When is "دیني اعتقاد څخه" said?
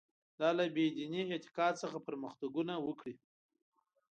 0.97-1.97